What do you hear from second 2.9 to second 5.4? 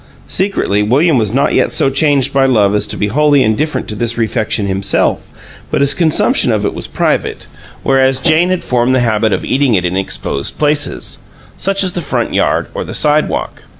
be wholly indifferent to this refection himself,